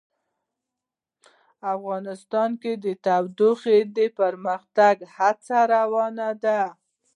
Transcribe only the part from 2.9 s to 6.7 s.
تودوخه د پرمختګ هڅې روانې دي.